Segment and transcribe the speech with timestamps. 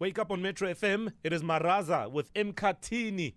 [0.00, 1.12] Wake up on Metro FM.
[1.22, 3.34] It is Maraza with Mkatini.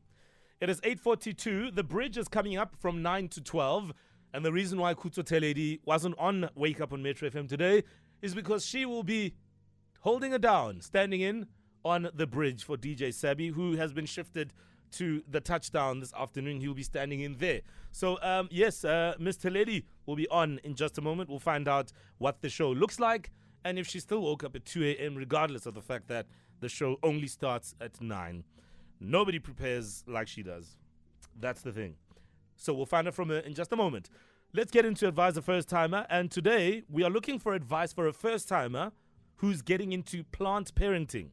[0.61, 1.75] It is 8.42.
[1.75, 3.91] The bridge is coming up from 9 to 12.
[4.33, 7.83] And the reason why Kuto Teledi wasn't on Wake Up on Metro FM today
[8.21, 9.35] is because she will be
[9.99, 11.47] holding it down, standing in
[11.83, 14.53] on the bridge for DJ Sabby, who has been shifted
[14.91, 16.61] to the touchdown this afternoon.
[16.61, 17.59] He'll be standing in there.
[17.91, 19.37] So, um, yes, uh, Ms.
[19.39, 21.29] Teledi will be on in just a moment.
[21.29, 23.31] We'll find out what the show looks like
[23.65, 26.27] and if she still woke up at 2 a.m., regardless of the fact that
[26.63, 28.43] the show only starts at 9.
[28.99, 30.77] Nobody prepares like she does.
[31.39, 31.95] That's the thing.
[32.55, 34.09] So we'll find out from her in just a moment.
[34.53, 36.05] Let's get into advise a first timer.
[36.09, 38.91] And today we are looking for advice for a first timer
[39.37, 41.29] who's getting into plant parenting.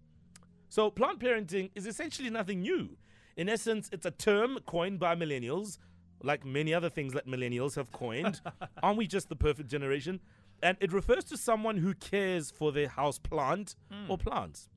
[0.69, 2.97] So, plant parenting is essentially nothing new.
[3.37, 5.79] In essence, it's a term coined by millennials,
[6.23, 8.41] like many other things that millennials have coined.
[8.83, 10.21] Aren't we just the perfect generation?
[10.63, 14.09] And it refers to someone who cares for their house plant mm.
[14.09, 14.69] or plants.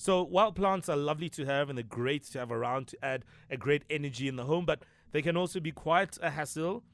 [0.00, 3.26] So wild plants are lovely to have and they're great to have around to add
[3.50, 6.84] a great energy in the home, but they can also be quite a hassle,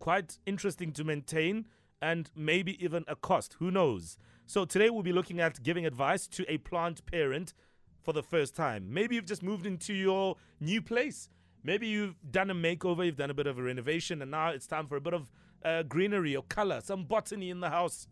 [0.00, 1.68] quite interesting to maintain,
[2.02, 3.54] and maybe even a cost.
[3.60, 4.18] Who knows?
[4.46, 7.54] So today we'll be looking at giving advice to a plant parent
[8.02, 8.92] for the first time.
[8.92, 11.28] Maybe you've just moved into your new place.
[11.62, 14.66] Maybe you've done a makeover, you've done a bit of a renovation, and now it's
[14.66, 15.30] time for a bit of
[15.64, 18.08] uh, greenery or color, some botany in the house.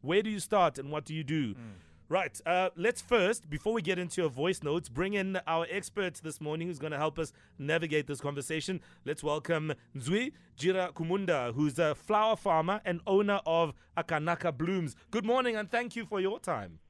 [0.00, 1.54] Where do you start and what do you do?
[1.54, 1.74] Mm.
[2.12, 2.38] Right.
[2.44, 6.42] Uh, let's first, before we get into your voice notes, bring in our expert this
[6.42, 8.82] morning who's going to help us navigate this conversation.
[9.06, 14.94] Let's welcome Nzwi Dyirakumunda, who's a flower farmer and owner of Akanaka Blooms.
[15.10, 16.80] Good morning and thank you for your time.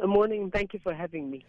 [0.00, 0.52] Good morning.
[0.52, 1.44] Thank you for having me.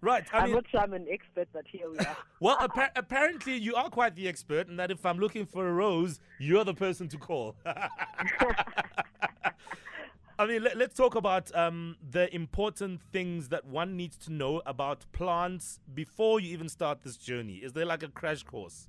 [0.00, 0.24] Right.
[0.32, 2.16] I am not sure I'm an expert, but here we are.
[2.40, 5.72] well, appa- apparently you are quite the expert, and that if I'm looking for a
[5.72, 7.54] rose, you're the person to call.
[10.40, 14.62] I mean, let, us talk about um, the important things that one needs to know
[14.64, 17.56] about plants before you even start this journey.
[17.56, 18.88] Is there like a crash course?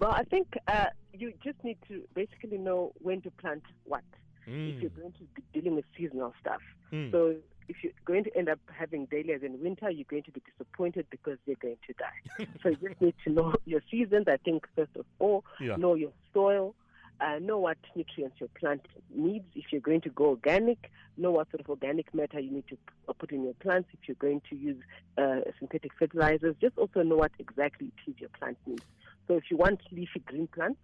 [0.00, 4.02] Well, I think uh, you just need to basically know when to plant what.
[4.46, 4.76] Mm.
[4.76, 6.60] If you're going to be dealing with seasonal stuff.
[6.92, 7.10] Mm.
[7.10, 7.36] So
[7.68, 11.06] if you're going to end up having dahlias in winter, you're going to be disappointed
[11.10, 12.46] because they're going to die.
[12.62, 15.76] so you just need to know your seasons, I think, first of all, yeah.
[15.76, 16.74] know your soil,
[17.20, 19.44] uh, know what nutrients your plant needs.
[19.54, 22.76] If you're going to go organic, know what sort of organic matter you need to
[23.08, 23.88] uh, put in your plants.
[23.92, 24.82] If you're going to use
[25.16, 28.84] uh, synthetic fertilizers, just also know what exactly it is your plant needs.
[29.28, 30.80] So if you want leafy green plants,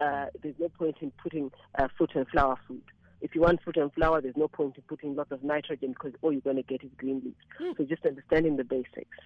[0.00, 2.82] uh, there's no point in putting uh, fruit and flower food.
[3.20, 6.12] If you want fruit and flower, there's no point in putting lots of nitrogen because
[6.20, 7.36] all you're going to get is green leaves.
[7.60, 7.76] Mm.
[7.76, 9.16] So just understanding the basics.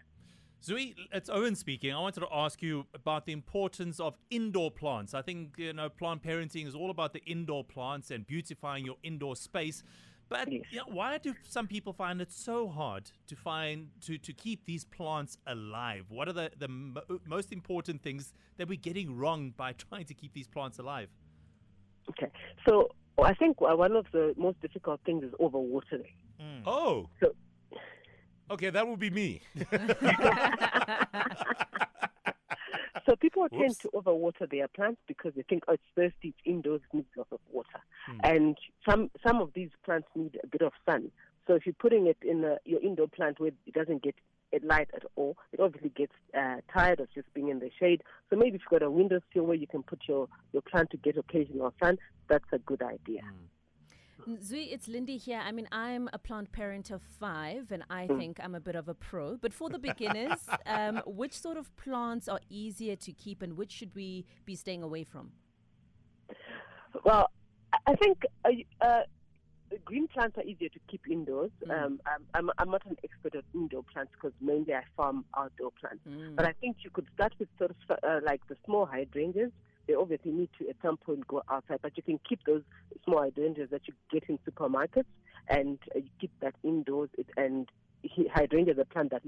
[0.63, 1.93] Nzwi, it's Owen speaking.
[1.93, 5.15] I wanted to ask you about the importance of indoor plants.
[5.15, 8.97] I think you know plant parenting is all about the indoor plants and beautifying your
[9.03, 9.83] indoor space.
[10.29, 10.63] But yes.
[10.71, 14.67] you know, why do some people find it so hard to find to, to keep
[14.67, 16.05] these plants alive?
[16.09, 20.15] What are the, the mo- most important things that we're getting wrong by trying to
[20.15, 21.09] keep these plants alive?
[22.11, 22.31] Okay,
[22.69, 22.89] so
[23.23, 26.13] I think one of the most difficult things is overwatering.
[26.41, 26.63] Mm.
[26.67, 27.35] Oh, so
[28.51, 29.43] Okay, that would be me.
[33.07, 33.57] so people Whoops.
[33.57, 37.09] tend to overwater their plants because they think, oh, it's thirsty, it's indoors, it needs
[37.17, 37.81] lots of water.
[38.07, 38.19] Hmm.
[38.25, 38.57] And
[38.89, 41.11] some some of these plants need a bit of sun.
[41.47, 44.15] So if you're putting it in a, your indoor plant where it doesn't get
[44.63, 48.03] light at all, it obviously gets uh, tired of just being in the shade.
[48.31, 50.97] So maybe if you've got a windowsill where you can put your, your plant to
[50.97, 51.99] get occasional sun,
[52.29, 53.23] that's a good idea.
[53.23, 53.45] Hmm.
[54.27, 55.41] Nzwi, it's Lindy here.
[55.45, 58.19] I mean, I'm a plant parent of five, and I mm.
[58.19, 59.37] think I'm a bit of a pro.
[59.37, 63.73] But for the beginners, um, which sort of plants are easier to keep, and which
[63.73, 65.33] should we be staying away from?
[67.05, 67.31] Well,
[67.87, 69.03] I think uh, uh,
[69.85, 71.51] green plants are easier to keep indoors.
[71.67, 71.85] Mm.
[71.85, 75.71] Um, I'm, I'm, I'm, not an expert at indoor plants because mainly I farm outdoor
[75.81, 76.01] plants.
[76.09, 76.37] Mm.
[76.37, 79.53] But I think you could start with sort of uh, like the small hydrangeas
[79.89, 81.81] they obviously need to at some point go outside.
[81.83, 82.63] But you can keep those
[83.05, 85.07] small hydrangeas that you get in supermarkets
[85.49, 87.09] and uh, you keep that indoors.
[87.17, 87.69] It, and
[88.33, 89.23] hydrangea is a plant that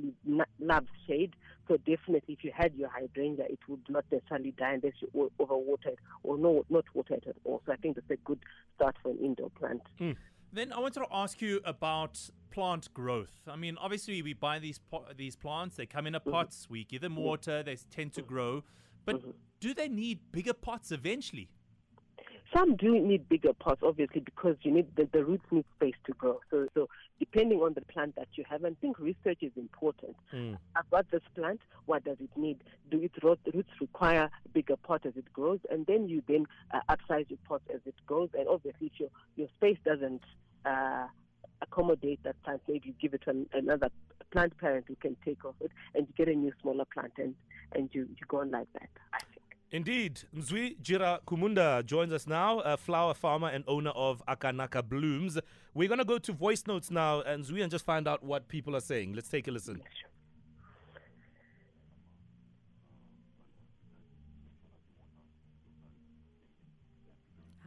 [0.60, 1.34] loves shade.
[1.66, 5.86] So definitely, if you had your hydrangea, it would not necessarily die unless you overwater
[5.86, 7.63] it or no, not water it at all.
[7.66, 8.41] So I think that's a good
[8.77, 9.83] start for an indoor plant.
[9.98, 10.16] Mm.
[10.53, 12.18] Then I wanted to ask you about
[12.51, 13.42] plant growth.
[13.48, 15.77] I mean, obviously we buy these po- these plants.
[15.77, 16.30] They come in a mm-hmm.
[16.30, 16.65] pots.
[16.65, 16.72] Mm-hmm.
[16.72, 17.63] We give them water.
[17.63, 18.34] They tend to mm-hmm.
[18.34, 18.65] grow.
[19.12, 19.30] But mm-hmm.
[19.60, 21.48] do they need bigger pots eventually?
[22.57, 26.12] Some do need bigger pots, obviously, because you need the, the roots need space to
[26.15, 26.41] grow.
[26.51, 26.89] So, so
[27.21, 30.16] depending on the plant that you have, I think research is important.
[30.34, 30.59] Mm.
[30.74, 31.60] I've got this plant.
[31.86, 32.59] What does it need?
[32.91, 35.60] Do its roots require a bigger pot as it grows?
[35.71, 38.30] And then you then uh, upsize your pot as it grows.
[38.36, 40.22] And obviously, if your your space doesn't
[40.65, 41.06] uh,
[41.63, 43.91] accommodate that plant, maybe you give it an, another
[44.33, 47.34] plant parent who can take off it and you get a new smaller plant and,
[47.72, 49.40] and you, you go on like that, I think.
[49.72, 50.22] Indeed.
[50.34, 55.38] Nzwi Dyirakumunda joins us now, a flower farmer and owner of Akanaka Blooms.
[55.74, 58.48] We're going to go to voice notes now, and Nzwi, and just find out what
[58.48, 59.12] people are saying.
[59.12, 59.80] Let's take a listen.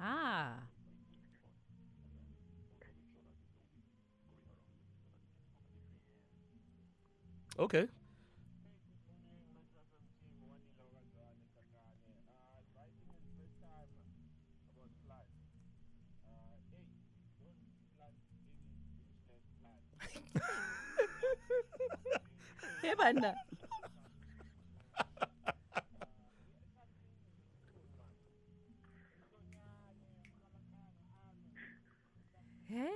[0.02, 0.56] Ah.
[7.58, 7.88] Okay.
[23.04, 23.34] Hey.
[32.70, 32.88] Hey.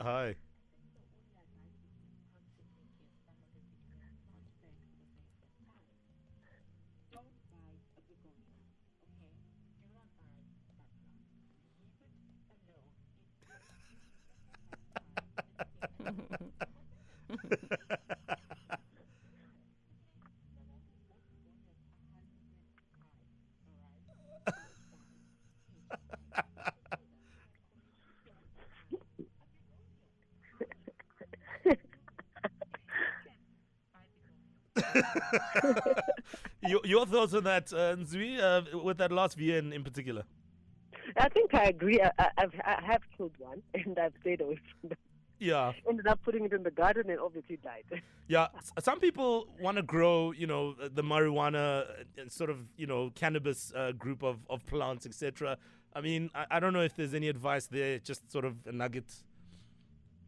[0.00, 0.36] Hi.
[36.66, 40.24] your, your thoughts on that, uh, Nzwi, uh, with that last VN in particular?
[41.16, 42.00] I think I agree.
[42.00, 44.98] I, I've, I have killed one and I've stayed away from them.
[45.38, 45.72] Yeah.
[45.88, 47.84] Ended up putting it in the garden and obviously died.
[48.28, 48.48] Yeah,
[48.80, 53.72] some people want to grow, you know, the marijuana uh, sort of, you know, cannabis
[53.76, 55.56] uh, group of, of plants, etc.
[55.94, 58.72] I mean, I, I don't know if there's any advice there, just sort of a
[58.72, 59.04] nugget.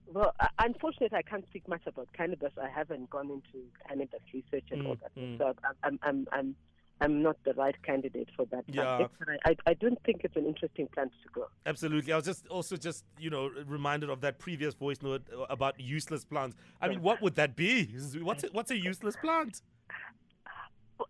[0.06, 2.52] Well, uh, unfortunately, I can't speak much about cannabis.
[2.62, 5.14] I haven't gone into cannabis research and all Mm, that.
[5.16, 5.38] mm.
[5.38, 6.56] So I'm, I'm, I'm, I'm,
[7.00, 9.06] I'm not the right candidate for that Yeah.
[9.45, 11.47] I, I, don't think it's an interesting plant to grow.
[11.65, 12.12] Absolutely.
[12.12, 15.79] I was just also just, you know, reminded of that previous voice note uh, about
[15.79, 16.56] useless plants.
[16.81, 17.85] I mean, what would that be?
[18.21, 19.62] What's a, what's a useless plant?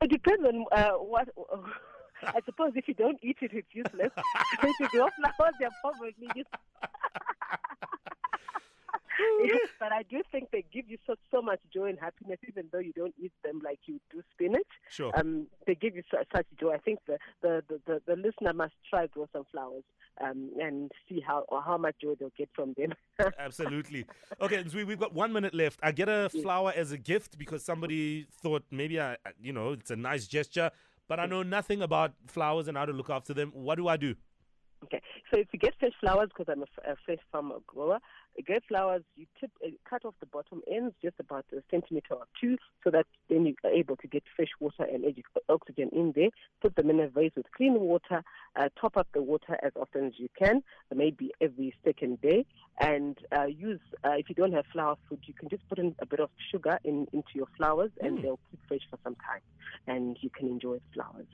[0.03, 1.29] It depends on uh, what.
[2.23, 4.11] I suppose if you don't eat it, it's useless.
[4.63, 6.47] if you grow flowers, they're probably useless.
[9.81, 12.79] But I do think they give you so so much joy and happiness, even though
[12.79, 14.67] you don't eat them like you do spinach.
[14.91, 15.13] Sure.
[15.19, 16.73] Um, they give you su- such joy.
[16.75, 19.85] I think the the, the, the, the listener must try grow some flowers
[20.23, 22.93] um, and see how or how much joy they'll get from them.
[23.39, 24.05] Absolutely.
[24.41, 25.79] Okay, Nzwi, we've got one minute left.
[25.83, 29.91] I get a flower as a gift because somebody thought maybe I- you know, it's
[29.91, 30.71] a nice gesture,
[31.09, 33.51] but I know nothing about flowers and how to look after them.
[33.55, 34.15] What do I do?
[34.85, 37.99] Okay, so if you get fresh flowers, because I'm a, f- a fresh farmer grower,
[38.47, 42.27] get flowers, you tip, uh, cut off the bottom ends just about a centimeter or
[42.41, 45.05] two, so that then you are able to get fresh water and
[45.49, 46.29] oxygen in there.
[46.63, 48.23] Put them in a vase with clean water.
[48.55, 50.63] Uh, top up the water as often as you can,
[50.95, 52.47] maybe every second day,
[52.81, 53.81] and uh, use.
[54.05, 56.31] Uh, if you don't have flower food, you can just put in a bit of
[56.53, 58.23] sugar in, into your flowers, and Mm.
[58.23, 59.41] they'll keep fresh for some time,
[59.89, 61.27] and you can enjoy the flowers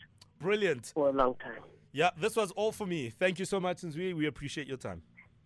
[0.44, 0.92] Brilliant.
[0.94, 1.62] for a long time.
[1.92, 3.08] Yeah, this was all for me.
[3.08, 4.14] Thank you so much, Nzwi.
[4.14, 5.00] We appreciate your time.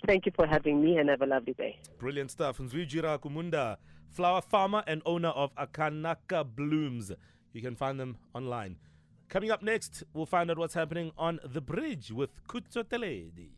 [0.06, 1.78] Thank you for having me, and have a lovely day.
[1.98, 2.58] Brilliant stuff.
[2.58, 3.76] Nzwi Dyirakumunda,
[4.10, 7.12] flower farmer and owner of Akanaka Blooms.
[7.52, 8.76] You can find them online.
[9.28, 13.50] Coming up next, we'll find out what's happening on the bridge with Kutso Teledi.